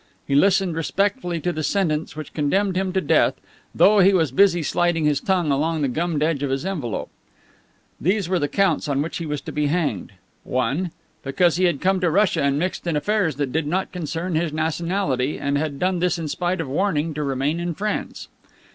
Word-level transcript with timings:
He 0.25 0.33
listened 0.33 0.75
respectfully 0.75 1.39
to 1.41 1.51
the 1.53 1.61
sentence 1.61 2.15
which 2.15 2.33
condemned 2.33 2.75
him 2.75 2.91
to 2.93 3.01
death, 3.01 3.35
though 3.75 3.99
he 3.99 4.13
was 4.15 4.31
busy 4.31 4.63
sliding 4.63 5.05
his 5.05 5.19
tongue 5.21 5.51
along 5.51 5.83
the 5.83 5.87
gummed 5.87 6.23
edge 6.23 6.41
of 6.41 6.49
his 6.49 6.65
envelope. 6.65 7.11
These 7.99 8.27
were 8.27 8.39
the 8.39 8.47
counts 8.47 8.87
on 8.89 9.03
which 9.03 9.17
he 9.17 9.27
was 9.27 9.41
to 9.41 9.51
be 9.51 9.67
hanged: 9.67 10.13
1. 10.43 10.89
Because 11.21 11.57
he 11.57 11.65
had 11.65 11.81
come 11.81 11.99
to 11.99 12.09
Russia 12.09 12.41
and 12.41 12.57
mixed 12.57 12.87
in 12.87 12.95
affairs 12.95 13.35
that 13.35 13.51
did 13.51 13.67
not 13.67 13.91
concern 13.91 14.33
his 14.33 14.51
nationality, 14.51 15.37
and 15.37 15.55
had 15.59 15.77
done 15.77 15.99
this 15.99 16.17
in 16.17 16.27
spite 16.27 16.59
of 16.59 16.67
warning 16.67 17.13
to 17.13 17.21
remain 17.21 17.59
in 17.59 17.75
France. 17.75 18.27